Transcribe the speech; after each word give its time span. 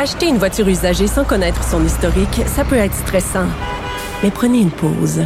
Acheter 0.00 0.28
une 0.28 0.38
voiture 0.38 0.68
usagée 0.68 1.08
sans 1.08 1.24
connaître 1.24 1.64
son 1.64 1.84
historique, 1.84 2.42
ça 2.46 2.64
peut 2.64 2.76
être 2.76 2.94
stressant. 2.94 3.48
Mais 4.22 4.30
prenez 4.30 4.60
une 4.60 4.70
pause. 4.70 5.24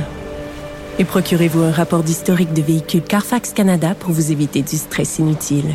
Et 0.99 1.05
procurez-vous 1.05 1.61
un 1.61 1.71
rapport 1.71 2.03
d'historique 2.03 2.55
de 2.55 2.63
véhicule 2.63 3.03
Carfax 3.03 3.53
Canada 3.53 3.95
pour 3.95 4.13
vous 4.13 4.33
éviter 4.33 4.63
du 4.63 4.79
stress 4.79 5.19
inutile. 5.19 5.75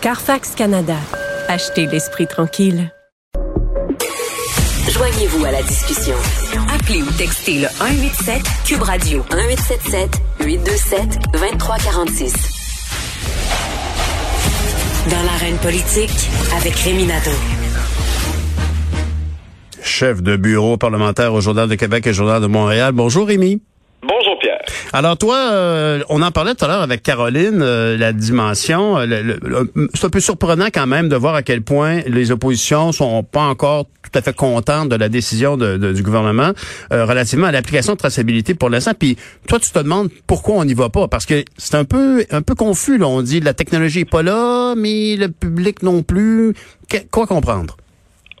Carfax 0.00 0.54
Canada. 0.54 0.96
Achetez 1.46 1.84
l'esprit 1.84 2.26
tranquille. 2.26 2.90
Joignez-vous 4.88 5.44
à 5.44 5.50
la 5.50 5.62
discussion. 5.62 6.16
Appelez 6.74 7.02
ou 7.02 7.10
textez 7.18 7.60
le 7.60 7.68
187 7.68 8.42
Cube 8.64 8.82
Radio 8.82 9.26
1877 9.30 10.10
827 10.40 11.18
2346. 11.34 12.32
Dans 15.10 15.22
l'arène 15.22 15.58
politique 15.58 16.30
avec 16.56 16.76
Rémi. 16.76 17.06
Chef 19.92 20.22
de 20.22 20.36
bureau 20.36 20.78
parlementaire 20.78 21.34
au 21.34 21.42
Journal 21.42 21.68
de 21.68 21.74
Québec 21.74 22.06
et 22.06 22.10
au 22.10 22.12
Journal 22.14 22.40
de 22.40 22.46
Montréal. 22.46 22.92
Bonjour 22.94 23.26
Rémi. 23.26 23.60
Bonjour 24.02 24.38
Pierre. 24.40 24.58
Alors 24.94 25.18
toi, 25.18 25.36
euh, 25.52 26.02
on 26.08 26.22
en 26.22 26.30
parlait 26.30 26.54
tout 26.54 26.64
à 26.64 26.68
l'heure 26.68 26.80
avec 26.80 27.02
Caroline, 27.02 27.60
euh, 27.60 27.98
la 27.98 28.14
dimension. 28.14 28.98
euh, 28.98 29.34
c'est 29.92 30.06
un 30.06 30.08
peu 30.08 30.18
surprenant 30.20 30.68
quand 30.72 30.86
même 30.86 31.10
de 31.10 31.14
voir 31.14 31.34
à 31.34 31.42
quel 31.42 31.60
point 31.60 32.00
les 32.06 32.30
oppositions 32.32 32.90
sont 32.92 33.22
pas 33.22 33.42
encore 33.42 33.84
tout 34.02 34.18
à 34.18 34.22
fait 34.22 34.34
contentes 34.34 34.88
de 34.88 34.96
la 34.96 35.10
décision 35.10 35.58
de- 35.58 35.76
de- 35.76 35.92
du 35.92 36.02
gouvernement 36.02 36.52
euh, 36.92 37.04
relativement 37.04 37.48
à 37.48 37.52
l'application 37.52 37.92
de 37.92 37.98
traçabilité 37.98 38.54
pour 38.54 38.70
l'instant. 38.70 38.92
Puis 38.98 39.18
toi, 39.46 39.58
tu 39.60 39.70
te 39.70 39.78
demandes 39.78 40.08
pourquoi 40.26 40.54
on 40.56 40.64
n'y 40.64 40.74
va 40.74 40.88
pas 40.88 41.06
parce 41.06 41.26
que 41.26 41.44
c'est 41.58 41.74
un 41.76 41.84
peu 41.84 42.24
un 42.30 42.40
peu 42.40 42.54
confus. 42.54 42.96
Là. 42.96 43.06
On 43.08 43.20
dit 43.20 43.40
la 43.40 43.52
technologie 43.52 44.00
est 44.00 44.04
pas 44.10 44.22
là, 44.22 44.74
mais 44.74 45.16
le 45.16 45.28
public 45.28 45.82
non 45.82 46.02
plus. 46.02 46.54
Que- 46.88 47.06
quoi 47.10 47.26
comprendre? 47.26 47.76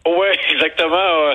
Oui, 0.06 0.26
exactement. 0.50 1.34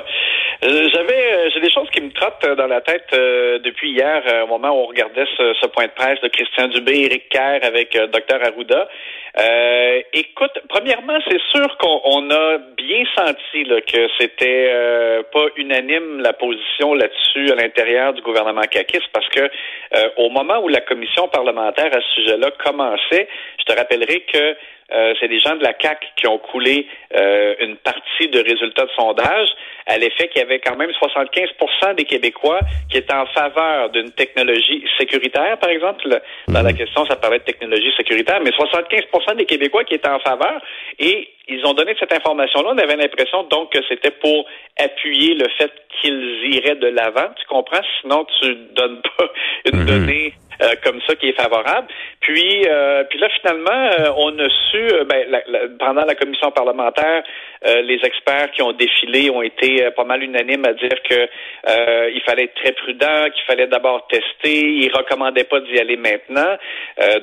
Euh, 0.64 0.88
J'avais, 0.92 1.32
euh, 1.32 1.50
j'ai 1.54 1.60
des 1.60 1.70
choses 1.70 1.88
qui 1.90 2.00
me 2.00 2.10
trottent 2.10 2.44
euh, 2.44 2.56
dans 2.56 2.66
la 2.66 2.80
tête 2.80 3.06
euh, 3.12 3.60
depuis 3.60 3.92
hier, 3.92 4.22
euh, 4.26 4.42
au 4.42 4.48
moment 4.48 4.70
où 4.70 4.82
on 4.82 4.86
regardait 4.86 5.26
ce, 5.36 5.54
ce 5.60 5.68
point 5.68 5.86
de 5.86 5.92
presse 5.92 6.20
de 6.20 6.26
Christian 6.26 6.66
Dubé, 6.66 7.04
Éric 7.04 7.28
Kerr 7.28 7.60
avec 7.62 7.94
euh, 7.94 8.08
Dr 8.08 8.42
Arruda. 8.44 8.88
Écoute, 10.14 10.58
premièrement, 10.68 11.18
c'est 11.28 11.40
sûr 11.54 11.76
qu'on 11.78 12.00
on 12.02 12.30
a 12.32 12.58
bien 12.76 13.04
senti 13.16 13.62
là, 13.64 13.80
que 13.82 14.08
c'était 14.18 14.72
pas 15.32 15.46
unanime 15.56 16.20
la 16.22 16.32
position 16.32 16.94
là-dessus 16.94 17.52
à 17.52 17.54
l'intérieur 17.54 18.14
du 18.14 18.22
gouvernement 18.22 18.62
caquiste, 18.62 19.08
parce 19.12 19.28
que 19.28 19.48
au 20.16 20.30
moment 20.30 20.58
où 20.58 20.68
la 20.68 20.80
commission 20.80 21.28
parlementaire 21.28 21.94
à 21.94 22.00
ce 22.00 22.20
sujet-là 22.22 22.50
commençait, 22.64 23.28
je 23.60 23.64
te 23.64 23.78
rappellerai 23.78 24.22
que 24.22 24.56
euh, 24.90 25.12
c'est 25.20 25.28
des 25.28 25.38
gens 25.38 25.54
de 25.54 25.62
la 25.62 25.74
CAC 25.74 26.12
qui 26.16 26.26
ont 26.26 26.38
coulé 26.38 26.86
euh, 27.14 27.54
une 27.60 27.76
partie 27.76 28.28
de 28.28 28.40
résultats 28.40 28.86
de 28.86 28.90
sondage 28.96 29.48
à 29.86 29.98
l'effet 29.98 30.28
qu'il 30.28 30.40
y 30.40 30.44
avait 30.44 30.47
quand 30.56 30.76
même 30.76 30.92
75 30.92 31.94
des 31.96 32.04
Québécois 32.04 32.60
qui 32.90 32.98
étaient 32.98 33.14
en 33.14 33.26
faveur 33.26 33.90
d'une 33.90 34.10
technologie 34.12 34.84
sécuritaire, 34.98 35.58
par 35.58 35.70
exemple. 35.70 36.20
Dans 36.48 36.62
la 36.62 36.72
question, 36.72 37.04
ça 37.06 37.16
parlait 37.16 37.38
de 37.38 37.44
technologie 37.44 37.92
sécuritaire, 37.96 38.40
mais 38.42 38.50
75% 38.50 39.36
des 39.36 39.44
Québécois 39.44 39.84
qui 39.84 39.94
étaient 39.94 40.08
en 40.08 40.20
faveur 40.20 40.60
et 40.98 41.28
ils 41.48 41.64
ont 41.64 41.72
donné 41.72 41.94
cette 41.98 42.12
information-là. 42.12 42.70
On 42.72 42.78
avait 42.78 42.96
l'impression 42.96 43.44
donc 43.44 43.72
que 43.72 43.78
c'était 43.88 44.10
pour 44.10 44.46
appuyer 44.78 45.34
le 45.34 45.46
fait 45.56 45.72
qu'ils 46.00 46.54
iraient 46.54 46.76
de 46.76 46.88
l'avant. 46.88 47.28
Tu 47.40 47.46
comprends? 47.46 47.80
Sinon, 48.00 48.26
tu 48.40 48.54
donnes 48.74 49.00
pas 49.02 49.26
une 49.72 49.84
donnée 49.84 50.34
euh, 50.62 50.74
comme 50.84 51.00
ça 51.06 51.14
qui 51.16 51.28
est 51.28 51.40
favorable. 51.40 51.88
Puis, 52.20 52.64
euh, 52.68 53.04
puis 53.04 53.18
là, 53.18 53.28
finalement, 53.40 53.90
euh, 54.00 54.12
on 54.16 54.38
a 54.38 54.48
su, 54.70 54.76
euh, 54.92 55.04
ben, 55.04 55.26
la- 55.30 55.42
la- 55.46 55.68
pendant 55.78 56.04
la 56.04 56.14
commission 56.14 56.50
parlementaire, 56.50 57.22
les 57.64 57.98
experts 58.04 58.52
qui 58.52 58.62
ont 58.62 58.72
défilé 58.72 59.30
ont 59.30 59.42
été 59.42 59.90
pas 59.96 60.04
mal 60.04 60.22
unanimes 60.22 60.64
à 60.64 60.74
dire 60.74 61.02
que 61.02 61.28
il 62.14 62.20
fallait 62.24 62.44
être 62.44 62.54
très 62.54 62.70
prudent, 62.72 63.24
qu'il 63.34 63.42
fallait 63.48 63.66
d'abord 63.66 64.06
tester. 64.06 64.60
Ils 64.84 64.90
recommandaient 64.94 65.42
pas 65.44 65.58
d'y 65.60 65.76
aller 65.80 65.96
maintenant. 65.96 66.56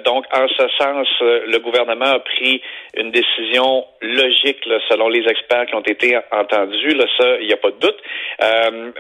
Donc, 0.04 0.26
en 0.34 0.48
ce 0.50 0.68
sens, 0.78 1.08
le 1.22 1.58
gouvernement 1.60 2.06
a 2.06 2.20
pris 2.20 2.62
une 2.98 3.12
décision 3.12 3.86
logique, 4.02 4.66
là, 4.66 4.80
selon 4.90 5.08
les 5.08 5.26
experts 5.26 5.68
qui 5.68 5.76
ont 5.76 5.82
été 5.82 6.18
entendus. 6.32 6.90
Là, 6.96 7.06
ça, 7.18 7.38
il 7.40 7.48
n'y 7.48 7.54
a 7.54 7.58
pas 7.58 7.72
de 7.72 7.80
doute. 7.80 8.00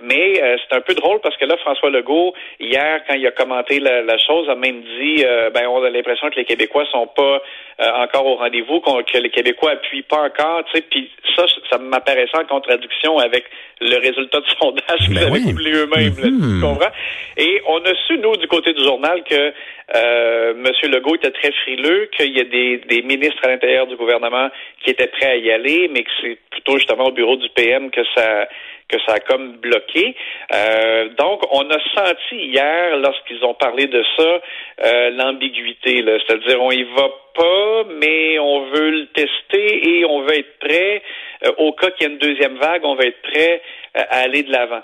Mais 0.03 0.35
c'est 0.35 0.75
un 0.77 0.81
peu 0.81 0.93
drôle 0.93 1.19
parce 1.19 1.35
que 1.35 1.45
là, 1.45 1.57
François 1.57 1.89
Legault, 1.89 2.33
hier, 2.61 3.01
quand 3.07 3.15
il 3.15 3.27
a 3.27 3.31
commenté 3.31 3.79
la, 3.81 4.01
la 4.03 4.17
chose, 4.25 4.49
a 4.49 4.55
même 4.55 4.81
dit, 4.81 5.23
euh, 5.23 5.49
ben, 5.49 5.67
on 5.67 5.83
a 5.83 5.89
l'impression 5.89 6.29
que 6.29 6.35
les 6.35 6.45
Québécois 6.45 6.85
sont 6.91 7.07
pas 7.07 7.41
euh, 7.79 7.91
encore 8.03 8.25
au 8.25 8.35
rendez-vous, 8.35 8.79
que 8.79 9.17
les 9.17 9.29
Québécois 9.29 9.71
appuient 9.71 10.03
pas 10.03 10.23
encore, 10.23 10.63
tu 10.65 10.77
sais, 10.77 10.81
puis 10.89 11.09
ça, 11.35 11.45
ça 11.69 11.77
m'apparaissait 11.77 12.37
en 12.37 12.45
contradiction 12.45 13.17
avec 13.19 13.45
le 13.81 13.97
résultat 13.97 14.39
de 14.39 14.45
sondage 14.59 14.99
qu'ils 14.99 15.15
Ben 15.15 15.27
avaient 15.27 15.53
coulé 15.53 15.71
eux-mêmes, 15.73 16.15
tu 16.15 16.61
comprends? 16.61 16.91
Et 17.37 17.61
on 17.67 17.79
a 17.79 17.93
su, 18.07 18.17
nous, 18.17 18.37
du 18.37 18.47
côté 18.47 18.73
du 18.73 18.83
journal, 18.83 19.23
que 19.23 19.53
euh, 19.95 20.53
M. 20.53 20.91
Legault 20.91 21.15
était 21.15 21.31
très 21.31 21.51
frileux, 21.51 22.09
qu'il 22.15 22.35
y 22.35 22.39
a 22.39 22.45
des, 22.45 22.77
des 22.89 23.01
ministres 23.01 23.39
à 23.43 23.47
l'intérieur 23.47 23.87
du 23.87 23.95
gouvernement 23.95 24.49
qui 24.83 24.91
étaient 24.91 25.07
prêts 25.07 25.31
à 25.31 25.35
y 25.35 25.51
aller, 25.51 25.89
mais 25.93 26.03
que 26.03 26.09
c'est 26.21 26.37
plutôt 26.49 26.77
justement 26.77 27.05
au 27.05 27.11
bureau 27.11 27.35
du 27.35 27.49
PM 27.49 27.91
que 27.91 28.01
ça 28.15 28.47
que 28.87 28.97
ça 29.07 29.13
a 29.15 29.19
comme 29.19 29.57
bloqué. 29.57 30.15
Euh, 30.53 31.09
donc, 31.17 31.41
on 31.51 31.69
a 31.69 31.79
senti 31.95 32.35
hier, 32.35 32.97
lorsqu'ils 32.97 33.43
ont 33.43 33.55
parlé 33.55 33.87
de 33.87 34.03
ça, 34.17 34.41
euh, 34.85 35.09
l'ambiguïté. 35.11 36.03
C'est-à-dire, 36.27 36.61
on 36.61 36.71
y 36.71 36.83
va 36.83 37.09
pas, 37.33 37.83
mais 37.99 38.37
on 38.39 38.65
veut 38.69 38.91
le 38.91 39.05
tester 39.07 39.89
et 39.89 40.05
on 40.05 40.21
veut 40.21 40.37
être 40.37 40.59
prêt. 40.59 41.01
Euh, 41.45 41.51
au 41.57 41.71
cas 41.73 41.89
qu'il 41.91 42.07
y 42.07 42.09
ait 42.09 42.13
une 42.13 42.19
deuxième 42.19 42.57
vague, 42.57 42.85
on 42.85 42.95
va 42.95 43.05
être 43.05 43.21
prêt 43.23 43.61
euh, 43.97 44.01
à 44.09 44.19
aller 44.19 44.43
de 44.43 44.51
l'avant. 44.51 44.81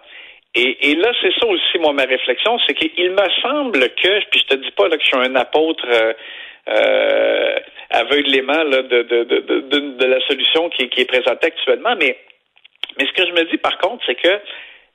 Et, 0.56 0.92
et 0.92 0.96
là, 0.96 1.12
c'est 1.22 1.34
ça 1.40 1.46
aussi, 1.48 1.78
moi, 1.80 1.94
ma 1.94 2.04
réflexion, 2.04 2.58
c'est 2.68 2.74
qu'il 2.74 3.12
me 3.12 3.30
semble 3.42 3.80
que, 3.96 4.20
puis 4.32 4.42
je 4.42 4.56
te 4.56 4.56
dis 4.56 4.72
pas 4.72 4.90
là, 4.90 4.98
que 4.98 5.04
je 5.04 5.08
suis 5.08 5.18
un 5.18 5.36
apôtre 5.36 5.86
euh, 5.90 6.14
euh, 6.70 7.56
aveuglément 7.90 8.64
là, 8.64 8.82
de, 8.82 9.02
de, 9.04 9.24
de- 9.24 9.98
de 9.98 10.06
la 10.06 10.20
solution 10.28 10.70
qui, 10.70 10.90
qui 10.90 11.02
est 11.02 11.06
présentée 11.06 11.48
actuellement, 11.48 11.96
mais, 11.98 12.18
mais 12.98 13.06
ce 13.06 13.12
que 13.14 13.28
je 13.28 13.34
me 13.34 13.44
dis 13.50 13.58
par 13.58 13.78
contre, 13.78 14.04
c'est 14.06 14.16
que 14.16 14.40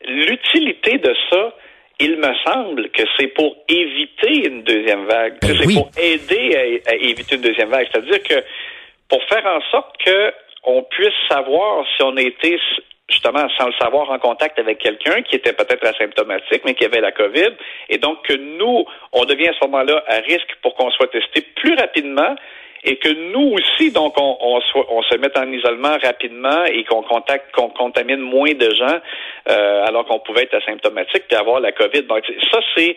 l'utilité 0.07 0.99
de 0.99 1.15
ça, 1.31 1.55
il 1.99 2.17
me 2.17 2.35
semble 2.45 2.91
que 2.91 3.03
c'est 3.19 3.29
pour 3.29 3.57
éviter 3.69 4.49
une 4.49 4.63
deuxième 4.63 5.07
vague, 5.07 5.39
que 5.39 5.47
Ben 5.47 5.57
c'est 5.59 5.67
oui. 5.67 5.75
pour 5.75 5.91
aider 5.99 6.81
à, 6.87 6.91
à 6.91 6.95
éviter 6.95 7.37
une 7.37 7.43
deuxième 7.43 7.71
vague. 7.71 7.89
C'est-à-dire 7.91 8.23
que 8.23 8.45
pour 9.09 9.23
faire 9.25 9.47
en 9.47 9.61
sorte 9.71 9.97
que 10.05 10.33
on 10.65 10.83
puisse 10.83 11.15
savoir 11.29 11.87
si 11.97 12.03
on 12.03 12.17
a 12.17 12.23
été 12.23 12.59
justement 13.09 13.49
sans 13.57 13.67
le 13.67 13.73
savoir 13.81 14.11
en 14.11 14.19
contact 14.19 14.59
avec 14.59 14.79
quelqu'un 14.79 15.23
qui 15.23 15.37
était 15.37 15.53
peut-être 15.53 15.87
asymptomatique 15.87 16.63
mais 16.65 16.75
qui 16.75 16.85
avait 16.85 17.01
la 17.01 17.13
COVID 17.13 17.53
et 17.89 17.99
donc 17.99 18.27
que 18.27 18.33
nous 18.35 18.85
on 19.13 19.25
devient 19.25 19.49
à 19.49 19.53
ce 19.53 19.65
moment-là 19.67 20.03
à 20.09 20.17
risque 20.17 20.57
pour 20.63 20.75
qu'on 20.75 20.91
soit 20.91 21.07
testé 21.07 21.43
plus 21.55 21.75
rapidement 21.77 22.35
et 22.85 22.97
que 22.97 23.09
nous 23.33 23.55
aussi 23.55 23.91
donc 23.91 24.15
on, 24.21 24.37
on, 24.41 24.61
soit- 24.61 24.87
on 24.91 25.03
se 25.03 25.17
mette 25.17 25.37
en 25.39 25.51
isolement 25.51 25.97
rapidement 26.03 26.65
et 26.65 26.85
qu'on 26.85 27.03
contacte 27.03 27.53
qu'on 27.55 27.69
contamine 27.71 28.21
moins 28.21 28.53
de 28.53 28.75
gens 28.75 28.99
euh, 29.49 29.85
alors 29.87 30.05
qu'on 30.07 30.19
pouvait 30.21 30.43
être 30.43 30.55
asymptomatique 30.55 31.25
et 31.31 31.35
avoir 31.35 31.61
la 31.61 31.73
COVID. 31.73 32.03
Donc 32.03 32.25
ça 32.53 32.61
c'est 32.75 32.97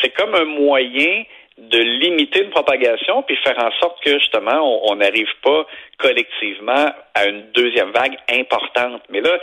c'est 0.00 0.10
comme 0.10 0.34
un 0.34 0.44
moyen 0.44 1.24
de 1.58 1.78
limiter 1.78 2.42
une 2.42 2.50
propagation 2.50 3.22
puis 3.22 3.36
faire 3.44 3.58
en 3.58 3.70
sorte 3.80 4.02
que 4.02 4.18
justement 4.18 4.90
on 4.90 4.96
n'arrive 4.96 5.28
pas 5.42 5.66
collectivement 5.98 6.86
à 7.14 7.26
une 7.26 7.50
deuxième 7.52 7.90
vague 7.90 8.16
importante. 8.30 9.02
Mais 9.10 9.20
là, 9.20 9.38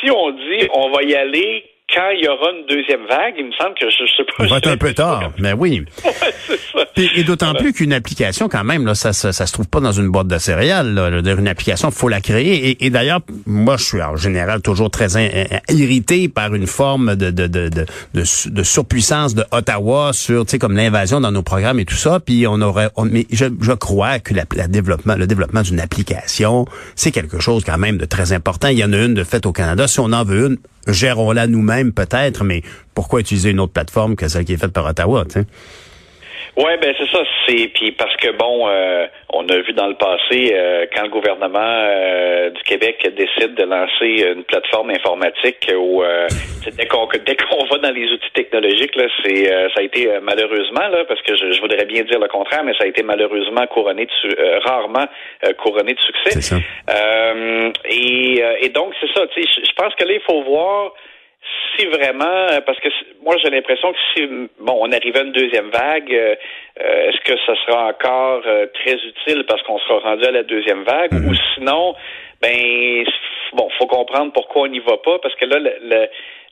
si 0.00 0.10
on 0.10 0.30
dit 0.32 0.68
on 0.74 0.90
va 0.90 1.02
y 1.02 1.14
aller 1.14 1.64
quand 1.94 2.10
il 2.10 2.24
y 2.24 2.28
aura 2.28 2.50
une 2.50 2.66
deuxième 2.66 3.06
vague, 3.08 3.34
il 3.38 3.46
me 3.46 3.52
semble 3.52 3.74
que 3.74 3.88
je, 3.88 4.04
je 4.06 4.16
sais 4.16 4.26
pas. 4.36 4.46
Va 4.46 4.58
être 4.58 4.68
un 4.68 4.76
peu 4.76 4.92
tard, 4.92 5.30
mais 5.38 5.52
oui. 5.52 5.84
Ouais, 6.04 6.32
c'est 6.46 6.58
ça. 6.72 6.84
Et 7.16 7.24
d'autant 7.24 7.54
plus 7.54 7.72
qu'une 7.72 7.92
application, 7.92 8.48
quand 8.48 8.64
même, 8.64 8.84
là, 8.86 8.94
ça, 8.94 9.12
ça, 9.12 9.32
ça 9.32 9.46
se 9.46 9.52
trouve 9.52 9.68
pas 9.68 9.80
dans 9.80 9.92
une 9.92 10.08
boîte 10.08 10.26
de 10.28 10.38
céréales. 10.38 10.92
Là. 10.94 11.08
Une 11.08 11.48
application, 11.48 11.90
faut 11.90 12.08
la 12.08 12.20
créer. 12.20 12.68
Et, 12.70 12.86
et 12.86 12.90
d'ailleurs, 12.90 13.20
moi, 13.46 13.76
je 13.78 13.84
suis 13.84 14.02
en 14.02 14.16
général 14.16 14.60
toujours 14.62 14.90
très 14.90 15.16
in- 15.16 15.44
irrité 15.70 16.28
par 16.28 16.54
une 16.54 16.66
forme 16.66 17.16
de, 17.16 17.30
de, 17.30 17.46
de, 17.46 17.68
de, 17.68 17.86
de, 18.14 18.24
su- 18.24 18.50
de 18.50 18.62
surpuissance 18.62 19.34
de 19.34 19.44
Ottawa 19.52 20.12
sur, 20.12 20.44
tu 20.44 20.52
sais, 20.52 20.58
comme 20.58 20.76
l'invasion 20.76 21.20
dans 21.20 21.32
nos 21.32 21.42
programmes 21.42 21.80
et 21.80 21.84
tout 21.84 21.94
ça. 21.96 22.20
Puis 22.20 22.46
on 22.46 22.60
aurait, 22.60 22.88
on- 22.96 23.04
mais 23.06 23.26
je, 23.32 23.46
je 23.60 23.72
crois 23.72 24.18
que 24.18 24.34
la, 24.34 24.44
la 24.54 24.68
développement, 24.68 25.14
le 25.16 25.26
développement 25.26 25.62
d'une 25.62 25.80
application, 25.80 26.66
c'est 26.94 27.10
quelque 27.12 27.40
chose 27.40 27.64
quand 27.64 27.78
même 27.78 27.96
de 27.98 28.04
très 28.06 28.32
important. 28.32 28.68
Il 28.68 28.78
y 28.78 28.84
en 28.84 28.92
a 28.92 28.98
une 28.98 29.14
de 29.14 29.24
fait 29.24 29.46
au 29.46 29.52
Canada. 29.52 29.86
Si 29.88 30.00
on 30.00 30.12
en 30.12 30.24
veut 30.24 30.46
une, 30.48 30.56
gérons-la 30.86 31.46
nous-mêmes 31.46 31.92
peut-être, 31.92 32.44
mais 32.44 32.62
pourquoi 32.94 33.20
utiliser 33.20 33.50
une 33.50 33.60
autre 33.60 33.72
plateforme 33.72 34.16
que 34.16 34.28
celle 34.28 34.44
qui 34.44 34.52
est 34.52 34.58
faite 34.58 34.72
par 34.72 34.86
Ottawa, 34.86 35.24
tu 35.24 35.40
Oui, 36.56 36.70
ben 36.80 36.94
c'est 36.98 37.10
ça. 37.10 37.22
C'est 37.46 37.68
puis 37.74 37.92
parce 37.92 38.16
que 38.16 38.30
bon, 38.32 38.66
euh, 38.66 39.06
on 39.30 39.46
a 39.46 39.58
vu 39.58 39.74
dans 39.74 39.88
le 39.88 39.94
passé 39.94 40.54
euh, 40.54 40.86
quand 40.94 41.02
le 41.02 41.10
gouvernement 41.10 41.58
euh, 41.60 42.48
du 42.48 42.62
Québec 42.62 43.06
décide 43.14 43.54
de 43.54 43.64
lancer 43.64 44.32
une 44.34 44.42
plateforme 44.44 44.90
informatique 44.90 45.70
où 45.76 46.02
dès 46.72 46.86
qu'on 46.86 47.08
dès 47.26 47.36
qu'on 47.36 47.62
va 47.66 47.78
dans 47.78 47.94
les 47.94 48.10
outils 48.10 48.30
technologiques, 48.32 48.96
là, 48.96 49.04
c'est 49.22 49.44
ça 49.44 49.80
a 49.80 49.82
été 49.82 50.08
malheureusement 50.22 50.88
là, 50.88 51.04
parce 51.04 51.20
que 51.22 51.36
je, 51.36 51.60
voudrais 51.60 51.84
bien 51.84 52.04
dire 52.04 52.18
le 52.18 52.28
contraire, 52.28 52.64
mais 52.64 52.72
ça 52.78 52.84
a 52.84 52.86
été 52.86 53.02
malheureusement 53.02 53.66
couronné 53.66 54.06
de 54.06 54.66
rarement 54.66 55.06
couronné 55.58 55.92
de 55.92 56.00
succès. 56.00 56.40
Ça. 56.40 56.56
et, 57.84 58.42
et 58.62 58.68
donc 58.70 58.94
c'est 59.00 59.12
ça. 59.12 59.26
Je 59.36 59.72
pense 59.76 59.94
que 59.94 60.04
là 60.04 60.14
il 60.14 60.20
faut 60.20 60.42
voir 60.42 60.92
si 61.76 61.86
vraiment, 61.86 62.24
euh, 62.24 62.60
parce 62.64 62.78
que 62.80 62.88
moi 63.22 63.36
j'ai 63.42 63.50
l'impression 63.50 63.92
que 63.92 63.98
si 64.14 64.26
bon 64.60 64.78
on 64.80 64.92
arrivait 64.92 65.20
à 65.20 65.22
une 65.22 65.32
deuxième 65.32 65.70
vague, 65.70 66.12
euh, 66.12 66.34
euh, 66.80 67.08
est-ce 67.08 67.20
que 67.20 67.38
ça 67.46 67.54
sera 67.66 67.88
encore 67.88 68.42
très 68.74 68.94
utile 68.94 69.44
parce 69.48 69.62
qu'on 69.62 69.78
sera 69.80 69.98
rendu 69.98 70.24
à 70.24 70.30
la 70.30 70.42
deuxième 70.42 70.84
vague, 70.84 71.12
mhm. 71.12 71.28
ou 71.28 71.34
sinon, 71.54 71.94
ben 72.40 73.04
bon, 73.52 73.68
faut 73.78 73.86
comprendre 73.86 74.32
pourquoi 74.32 74.62
on 74.62 74.68
n'y 74.68 74.80
va 74.80 74.96
pas, 74.98 75.18
parce 75.18 75.34
que 75.36 75.44
là 75.44 75.58
le, 75.58 76.06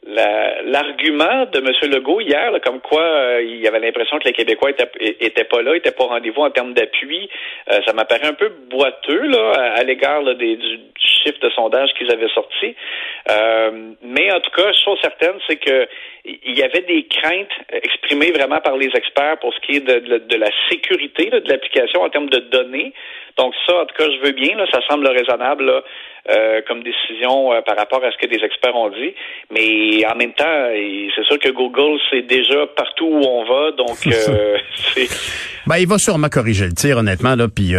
l'argument 0.06 1.46
de 1.46 1.58
M. 1.58 1.92
Legault 1.92 2.20
hier, 2.20 2.52
comme 2.62 2.80
quoi 2.80 3.02
euh, 3.02 3.42
il 3.42 3.60
y 3.60 3.66
avait 3.66 3.80
l'impression 3.80 4.18
que 4.18 4.24
les 4.24 4.32
Québécois 4.32 4.70
étaient, 4.70 5.44
pas 5.44 5.62
là, 5.62 5.76
étaient 5.76 5.92
pas 5.92 6.04
au 6.04 6.08
rendez-vous 6.08 6.42
en 6.42 6.50
termes 6.50 6.74
d'appui, 6.74 7.28
euh, 7.70 7.80
ça 7.86 7.92
m'apparaît 7.92 8.26
un 8.26 8.34
peu 8.34 8.50
boiteux 8.70 9.26
là, 9.28 9.72
à, 9.76 9.82
l'égard 9.82 10.22
du, 10.34 10.58
chiffre 10.98 11.40
de 11.40 11.48
sondage 11.50 11.90
qu'ils 11.94 12.10
avaient 12.10 12.28
sorti. 12.28 12.74
Euh, 13.30 13.92
mais 14.02 14.30
en 14.30 14.40
tout 14.40 14.50
cas, 14.50 14.72
chose 14.84 14.98
certaine, 15.00 15.36
c'est 15.48 15.56
que 15.56 15.88
il 16.26 16.58
y 16.58 16.62
avait 16.62 16.80
des 16.82 17.06
craintes 17.06 17.52
exprimées 17.70 18.32
vraiment 18.32 18.60
par 18.60 18.76
les 18.78 18.90
experts 18.94 19.38
pour 19.40 19.52
ce 19.52 19.60
qui 19.60 19.76
est 19.76 19.80
de, 19.80 20.36
la 20.36 20.50
sécurité 20.70 21.28
de 21.28 21.48
l'application 21.48 22.00
en 22.02 22.08
termes 22.08 22.30
de 22.30 22.38
données. 22.38 22.94
Donc 23.36 23.54
ça, 23.66 23.82
en 23.82 23.86
tout 23.86 23.94
cas, 23.94 24.08
je 24.10 24.24
veux 24.24 24.32
bien, 24.32 24.56
là, 24.56 24.64
ça 24.72 24.80
semble 24.88 25.06
raisonnable 25.06 25.73
là, 25.74 25.82
euh, 26.30 26.62
comme 26.66 26.82
décision 26.82 27.52
euh, 27.52 27.60
par 27.60 27.76
rapport 27.76 28.02
à 28.02 28.10
ce 28.10 28.16
que 28.16 28.26
des 28.26 28.42
experts 28.42 28.74
ont 28.74 28.88
dit. 28.88 29.12
Mais 29.50 30.06
en 30.06 30.16
même 30.16 30.32
temps, 30.32 30.44
c'est 31.14 31.24
sûr 31.24 31.38
que 31.38 31.50
Google, 31.50 32.00
c'est 32.10 32.22
déjà 32.22 32.66
partout 32.74 33.04
où 33.04 33.22
on 33.22 33.44
va, 33.44 33.72
donc 33.72 33.98
euh, 34.06 34.56
c'est... 34.94 35.06
Ben, 35.66 35.76
il 35.76 35.86
va 35.86 35.98
sûrement 35.98 36.30
corriger 36.30 36.64
le 36.64 36.72
tir, 36.72 36.96
honnêtement, 36.96 37.36
là, 37.36 37.48
puis 37.48 37.74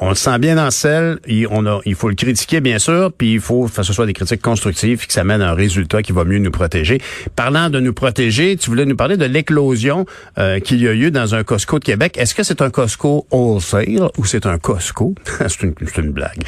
on, 0.00 0.08
le 0.08 0.14
sent 0.14 0.38
bien 0.38 0.54
dans 0.54 0.70
celle. 0.70 1.18
Il, 1.26 1.46
on 1.48 1.66
a, 1.66 1.80
il 1.84 1.96
faut 1.96 2.08
le 2.08 2.14
critiquer, 2.14 2.60
bien 2.60 2.78
sûr, 2.78 3.10
puis 3.16 3.34
il 3.34 3.40
faut 3.40 3.66
que 3.66 3.82
ce 3.82 3.92
soit 3.92 4.06
des 4.06 4.12
critiques 4.12 4.42
constructives, 4.42 5.06
que 5.06 5.12
ça 5.12 5.24
mène 5.24 5.42
à 5.42 5.50
un 5.50 5.54
résultat 5.54 6.02
qui 6.02 6.12
va 6.12 6.24
mieux 6.24 6.38
nous 6.38 6.50
protéger. 6.50 6.98
Parlant 7.36 7.70
de 7.70 7.78
nous 7.78 7.94
protéger, 7.94 8.56
tu 8.56 8.70
voulais 8.70 8.84
nous 8.84 8.96
parler 8.96 9.16
de 9.16 9.26
l'éclosion 9.26 10.06
qu'il 10.64 10.82
y 10.82 10.88
a 10.88 10.92
eu 10.92 11.10
dans 11.10 11.34
un 11.34 11.44
Costco 11.44 11.78
de 11.78 11.84
Québec. 11.84 12.16
Est-ce 12.18 12.34
que 12.34 12.42
c'est 12.42 12.62
un 12.62 12.70
Costco 12.70 13.26
wholesale 13.30 14.10
ou 14.18 14.24
c'est 14.24 14.46
un 14.46 14.58
Costco? 14.58 15.14
c'est 15.48 15.62
une, 15.62 15.74
une 15.98 16.10
blague. 16.10 16.40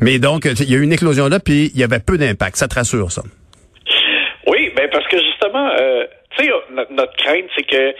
Mais 0.00 0.18
donc, 0.18 0.44
il 0.44 0.70
y 0.70 0.76
a 0.76 0.77
une 0.82 0.92
éclosion 0.92 1.28
là, 1.28 1.40
puis 1.40 1.70
il 1.74 1.80
y 1.80 1.84
avait 1.84 2.00
peu 2.00 2.18
d'impact. 2.18 2.56
Ça 2.56 2.68
te 2.68 2.74
rassure, 2.74 3.10
ça? 3.10 3.22
Oui, 4.46 4.72
ben 4.76 4.88
parce 4.90 5.06
que 5.08 5.18
justement, 5.18 5.68
euh, 5.78 6.04
tu 6.36 6.44
sais, 6.44 6.52
notre, 6.90 7.16
crainte, 7.16 7.46
c'est 7.56 7.64
que 7.64 7.94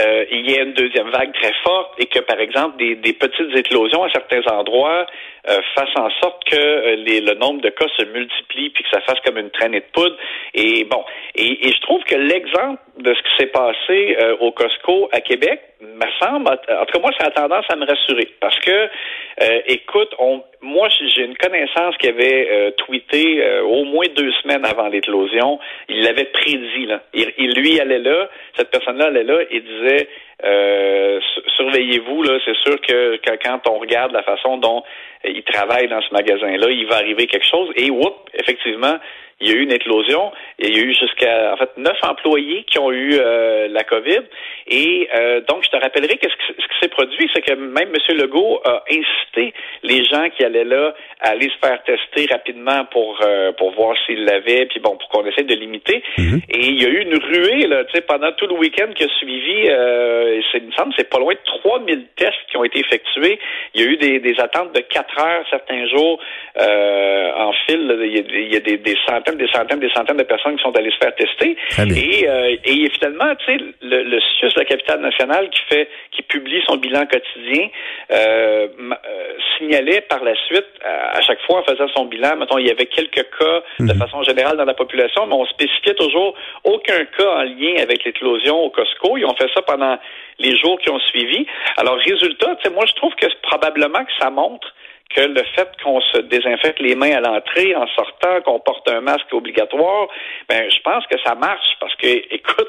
euh, 0.00 0.24
il 0.30 0.48
y 0.48 0.54
ait 0.54 0.62
une 0.62 0.74
deuxième 0.74 1.10
vague 1.10 1.32
très 1.34 1.52
forte 1.64 1.94
et 1.98 2.06
que, 2.06 2.20
par 2.20 2.38
exemple, 2.38 2.76
des, 2.78 3.12
petites 3.12 3.56
éclosions 3.56 4.04
à 4.04 4.10
certains 4.10 4.42
endroits 4.52 5.06
euh, 5.48 5.60
fassent 5.74 5.96
en 5.96 6.10
sorte 6.20 6.44
que 6.44 6.56
le 6.56 7.34
nombre 7.34 7.60
de 7.60 7.70
cas 7.70 7.86
se 7.96 8.04
multiplie 8.04 8.70
puis 8.70 8.84
que 8.84 8.90
ça 8.90 9.00
fasse 9.00 9.20
comme 9.24 9.38
une 9.38 9.50
traînée 9.50 9.80
de 9.80 9.86
poudre. 9.92 10.16
Et 10.54 10.84
bon, 10.84 11.04
et, 11.34 11.68
et 11.68 11.72
je 11.72 11.80
trouve 11.82 12.02
que 12.04 12.16
l'exemple 12.16 12.80
de 12.98 13.14
ce 13.14 13.22
qui 13.22 13.36
s'est 13.38 13.52
passé 13.52 14.16
au 14.40 14.50
Costco 14.52 15.08
à 15.12 15.20
Québec, 15.20 15.60
me 15.80 16.06
semble, 16.20 16.48
en 16.48 16.84
tout 16.86 16.92
cas 16.92 16.98
moi, 17.00 17.10
ça 17.18 17.26
a 17.26 17.30
tendance 17.30 17.64
à 17.68 17.76
me 17.76 17.86
rassurer 17.86 18.28
parce 18.40 18.58
que, 18.60 18.70
euh, 18.70 19.60
écoute, 19.66 20.12
on, 20.18 20.42
moi 20.60 20.88
j'ai 21.14 21.22
une 21.22 21.36
connaissance 21.36 21.96
qui 21.98 22.08
avait 22.08 22.48
euh, 22.50 22.70
tweeté 22.72 23.44
euh, 23.44 23.62
au 23.62 23.84
moins 23.84 24.06
deux 24.16 24.32
semaines 24.42 24.64
avant 24.64 24.88
l'éclosion. 24.88 25.58
Il 25.88 26.02
l'avait 26.02 26.24
prédit 26.24 26.86
là. 26.86 27.02
Il, 27.14 27.54
lui 27.54 27.80
allait 27.80 28.00
là, 28.00 28.28
cette 28.56 28.70
personne-là 28.70 29.06
allait 29.06 29.24
là 29.24 29.38
et 29.50 29.60
disait 29.60 30.08
surveillez-vous 30.42 32.22
là. 32.22 32.38
C'est 32.44 32.56
sûr 32.56 32.80
que, 32.80 33.18
quand 33.44 33.68
on 33.68 33.78
regarde 33.78 34.12
la 34.12 34.22
façon 34.22 34.56
dont 34.58 34.82
il 35.24 35.42
travaille 35.42 35.88
dans 35.88 36.00
ce 36.00 36.12
magasin-là, 36.12 36.70
il 36.70 36.86
va 36.86 36.96
arriver 36.96 37.26
quelque 37.26 37.46
chose. 37.46 37.70
Et 37.76 37.90
whoop, 37.90 38.30
effectivement, 38.34 38.98
il 39.40 39.48
y 39.48 39.52
a 39.52 39.54
eu 39.54 39.62
une 39.62 39.72
éclosion. 39.72 40.32
Il 40.58 40.76
y 40.76 40.80
a 40.80 40.82
eu 40.82 40.94
jusqu'à 40.94 41.52
en 41.52 41.56
fait 41.56 41.70
neuf 41.76 41.96
employés 42.02 42.64
qui 42.64 42.78
ont 42.78 42.90
eu 42.90 43.14
euh, 43.14 43.68
la 43.68 43.84
COVID. 43.84 44.22
Et 44.66 45.08
euh, 45.14 45.40
donc, 45.48 45.64
je 45.64 45.70
te 45.70 45.76
rappellerai 45.76 46.16
que 46.16 46.28
ce, 46.28 46.52
qui 46.52 46.78
s'est 46.80 46.88
produit, 46.88 47.30
c'est 47.32 47.42
que 47.42 47.54
même 47.54 47.90
M. 47.94 48.16
Legault 48.16 48.60
a 48.64 48.82
incité 48.90 49.54
les 49.82 50.04
gens 50.04 50.28
qui 50.30 50.44
allaient 50.44 50.64
là 50.64 50.94
à 51.20 51.30
aller 51.30 51.48
se 51.48 51.66
faire 51.66 51.82
tester 51.84 52.26
rapidement 52.32 52.84
pour 52.86 53.20
euh, 53.22 53.52
pour 53.52 53.72
voir 53.72 53.96
s'ils 54.06 54.24
l'avaient, 54.24 54.66
puis 54.66 54.80
bon, 54.80 54.96
pour 54.96 55.08
qu'on 55.08 55.26
essaie 55.26 55.44
de 55.44 55.54
limiter. 55.54 56.02
Mm-hmm. 56.16 56.42
Et 56.50 56.66
il 56.66 56.82
y 56.82 56.86
a 56.86 56.88
eu 56.88 57.02
une 57.02 57.16
ruée 57.16 57.66
là, 57.66 57.84
tu 57.84 57.92
sais, 57.94 58.00
pendant 58.02 58.32
tout 58.32 58.46
le 58.46 58.54
week-end 58.54 58.88
qui 58.94 59.04
a 59.04 59.08
suivi. 59.18 59.68
Euh, 59.68 60.40
il 60.54 60.66
me 60.66 60.72
semble, 60.72 60.92
c'est 60.96 61.08
pas 61.08 61.18
loin 61.18 61.34
de 61.34 61.60
3000 61.62 62.06
tests 62.16 62.34
qui 62.50 62.56
ont 62.56 62.64
été 62.64 62.80
effectués. 62.80 63.38
Il 63.74 63.80
y 63.80 63.84
a 63.84 63.86
eu 63.88 63.96
des, 63.96 64.20
des 64.20 64.40
attentes 64.40 64.74
de 64.74 64.80
quatre 64.80 65.18
heures 65.20 65.44
certains 65.50 65.86
jours 65.88 66.20
en 66.56 67.52
fil. 67.66 67.98
Il 68.02 68.52
y 68.52 68.56
a, 68.56 68.60
des, 68.60 68.78
des 68.78 68.96
centaines 69.06 69.38
des 69.38 69.48
centaines, 69.48 69.80
des 69.80 69.90
centaines 69.90 70.16
de 70.16 70.22
personnes 70.24 70.56
qui 70.56 70.62
sont 70.62 70.76
allées 70.76 70.90
se 70.90 70.98
faire 70.98 71.14
tester. 71.14 71.56
Et, 71.78 72.28
euh, 72.28 72.56
et 72.64 72.90
finalement, 72.90 73.34
tu 73.36 73.46
sais, 73.46 73.58
le, 73.82 74.02
le 74.02 74.20
CIUS, 74.20 74.52
la 74.56 74.64
capitale 74.64 75.00
nationale, 75.00 75.48
qui 75.50 75.60
fait, 75.68 75.88
qui 76.12 76.22
publie 76.22 76.60
son 76.66 76.76
bilan 76.76 77.06
quotidien, 77.06 77.68
euh, 78.10 78.68
euh, 78.78 79.32
signalait 79.56 80.00
par 80.02 80.22
la 80.24 80.34
suite, 80.46 80.66
à, 80.84 81.20
chaque 81.22 81.40
fois 81.42 81.60
en 81.60 81.62
faisant 81.64 81.88
son 81.94 82.04
bilan, 82.06 82.36
mettons, 82.36 82.58
il 82.58 82.66
y 82.66 82.70
avait 82.70 82.86
quelques 82.86 83.26
cas 83.38 83.62
de 83.80 83.92
mhm. 83.92 83.98
façon 83.98 84.22
générale 84.22 84.56
dans 84.56 84.64
la 84.64 84.74
population, 84.74 85.26
mais 85.26 85.34
on 85.34 85.46
spécifiait 85.46 85.94
toujours 85.94 86.34
aucun 86.64 87.04
cas 87.16 87.30
en 87.30 87.42
lien 87.42 87.74
avec 87.80 88.04
l'éclosion 88.04 88.58
au 88.58 88.70
Costco. 88.70 89.16
Ils 89.16 89.24
ont 89.24 89.34
fait 89.34 89.48
ça 89.54 89.62
pendant 89.62 89.98
les 90.38 90.56
jours 90.56 90.78
qui 90.80 90.90
ont 90.90 91.00
suivi. 91.00 91.46
Alors, 91.76 91.96
résultat, 91.96 92.56
tu 92.56 92.68
sais, 92.68 92.74
moi, 92.74 92.86
je 92.86 92.94
trouve 92.94 93.14
que 93.14 93.26
probablement 93.42 94.04
que 94.04 94.12
ça 94.18 94.30
montre 94.30 94.74
que 95.14 95.22
le 95.22 95.42
fait 95.54 95.68
qu'on 95.82 96.00
se 96.00 96.18
désinfecte 96.18 96.80
les 96.80 96.94
mains 96.94 97.12
à 97.12 97.20
l'entrée 97.20 97.74
en 97.74 97.86
sortant, 97.88 98.40
qu'on 98.44 98.60
porte 98.60 98.88
un 98.88 99.00
masque 99.00 99.32
obligatoire, 99.32 100.08
ben 100.48 100.70
je 100.70 100.80
pense 100.82 101.04
que 101.06 101.16
ça 101.24 101.34
marche 101.34 101.76
parce 101.80 101.94
que, 101.96 102.06
écoute, 102.34 102.68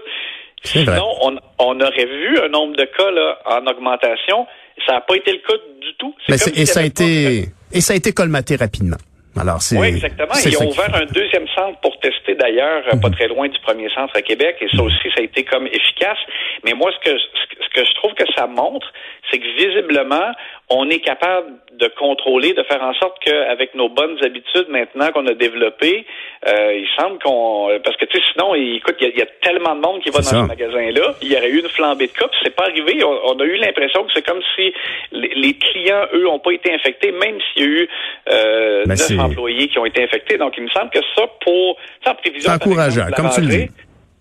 sinon 0.64 1.10
on, 1.22 1.38
on, 1.60 1.82
aurait 1.82 2.06
vu 2.06 2.40
un 2.40 2.48
nombre 2.48 2.76
de 2.76 2.86
cas 2.86 3.12
là, 3.12 3.40
en 3.46 3.66
augmentation. 3.68 4.48
Ça 4.88 4.94
n'a 4.94 5.02
pas 5.02 5.16
été 5.16 5.34
le 5.34 5.40
cas 5.40 5.56
du 5.82 5.94
tout. 5.96 6.16
Mais 6.30 6.36
et 6.36 6.66
ça 6.66 6.80
a 6.80 6.84
été 6.84 7.46
et 7.72 7.82
ça 7.82 7.94
a 7.94 7.96
été 7.98 8.14
colmaté 8.14 8.56
rapidement. 8.56 8.98
Alors, 9.40 9.60
oui, 9.74 9.88
exactement. 9.88 10.34
Ils 10.46 10.58
ont 10.58 10.70
ouvert 10.70 10.94
un 10.96 11.06
deuxième 11.06 11.48
centre 11.56 11.80
pour 11.82 11.98
tester 12.00 12.36
d'ailleurs, 12.36 12.84
pas 13.02 13.08
mhm. 13.08 13.16
très 13.16 13.28
loin 13.28 13.48
du 13.48 13.60
premier 13.60 13.90
centre 13.90 14.16
à 14.16 14.22
Québec, 14.22 14.58
et 14.62 14.68
ça 14.76 14.84
aussi, 14.84 15.10
ça 15.16 15.22
a 15.22 15.24
été 15.24 15.44
comme 15.44 15.68
efficace. 15.68 16.18
Mais 16.66 16.74
moi, 16.74 16.92
ce 16.92 17.10
que 17.10 17.18
ce 17.18 17.82
que 17.82 17.86
je 17.86 17.94
trouve 17.96 18.14
que 18.14 18.26
ça 18.36 18.48
montre, 18.48 18.88
c'est 19.30 19.40
que 19.40 19.48
visiblement, 19.56 20.32
on 20.70 20.90
est 20.90 21.00
capable 21.00 21.48
de 21.74 21.88
contrôler, 21.98 22.54
de 22.54 22.64
faire 22.64 22.82
en 22.84 22.94
sorte 22.94 23.18
qu'avec 23.24 23.74
nos 23.74 23.90
bonnes 23.90 24.18
habitudes 24.24 24.68
maintenant 24.70 25.12
qu'on 25.12 25.26
a 25.26 25.34
développées, 25.34 26.06
euh, 26.48 26.74
il 26.74 26.88
semble 27.00 27.18
qu'on... 27.20 27.70
Parce 27.84 27.98
que, 27.98 28.06
tu 28.06 28.18
sais, 28.18 28.24
sinon, 28.34 28.54
écoute, 28.54 28.98
il 29.02 29.18
y, 29.18 29.22
a 29.22 29.26
tellement 29.42 29.76
de 29.76 29.82
monde 29.82 30.02
qui 30.02 30.10
va 30.10 30.20
dans 30.20 30.24
ce 30.24 30.36
magasin-là, 30.36 31.16
il 31.22 31.32
y 31.32 31.38
aurait 31.38 31.50
eu 31.50 31.60
une 31.60 31.70
flambée 31.70 32.08
de 32.08 32.12
cas, 32.12 32.28
puis 32.28 32.40
c'est 32.44 32.56
pas 32.56 32.66
arrivé. 32.66 33.04
On, 33.04 33.40
a 33.40 33.44
eu 33.44 33.56
l'impression 33.56 34.04
que 34.04 34.12
c'est 34.14 34.26
comme 34.26 34.42
si 34.56 34.72
les, 35.12 35.54
clients, 35.54 36.06
eux, 36.14 36.28
ont 36.28 36.40
pas 36.40 36.52
été 36.52 36.72
infectés, 36.72 37.12
même 37.12 37.38
s'il 37.54 37.64
y 37.64 37.66
a 37.66 37.70
eu 37.70 37.90
euh, 38.30 38.86
neuf 38.86 39.20
employés 39.20 39.70
qui 39.70 39.80
ont 39.80 39.86
été 39.86 40.04
infectés. 40.04 40.38
Donc, 40.38 40.54
il 40.58 40.64
me 40.64 40.70
semble 40.70 40.92
que 40.92 41.00
ça, 41.16 41.24
pour... 41.42 41.78
En 42.06 42.16
prévision... 42.16 42.52
Encourageant, 42.52 43.08
comme 43.16 43.30
tu 43.30 43.42
le 43.42 43.48
dis. 43.48 43.70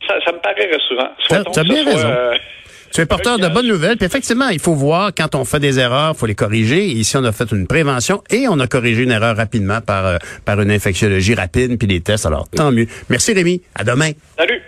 Ça, 0.07 0.15
ça 0.25 0.33
me 0.33 0.39
paraît 0.39 0.71
rassurant. 0.73 1.11
Tu 1.53 1.61
as 1.61 1.65
bien 1.65 1.85
raison. 1.85 2.09
Euh, 2.09 2.35
tu 2.93 3.01
es 3.01 3.07
porteur 3.07 3.39
de 3.39 3.49
bonnes 3.49 3.69
nouvelles. 3.69 3.97
Puis 3.97 4.07
effectivement, 4.07 4.49
il 4.49 4.59
faut 4.59 4.75
voir 4.75 5.13
quand 5.17 5.35
on 5.35 5.45
fait 5.45 5.61
des 5.61 5.79
erreurs, 5.79 6.17
faut 6.17 6.27
les 6.27 6.35
corriger. 6.35 6.87
Ici, 6.87 7.17
on 7.17 7.25
a 7.25 7.33
fait 7.33 7.51
une 7.53 7.67
prévention 7.67 8.23
et 8.31 8.49
on 8.49 8.59
a 8.61 8.67
corrigé 8.67 9.03
une 9.03 9.11
erreur 9.13 9.37
rapidement 9.37 9.81
par, 9.81 10.07
euh, 10.07 10.17
par 10.45 10.61
une 10.61 10.71
infectiologie 10.71 11.35
rapide 11.35 11.79
puis 11.79 11.89
des 11.89 12.01
tests. 12.01 12.27
Alors, 12.27 12.49
tant 12.49 12.73
mieux. 12.73 12.87
Merci 13.09 13.33
Rémi. 13.33 13.63
À 13.75 13.85
demain. 13.85 14.11
Salut. 14.37 14.61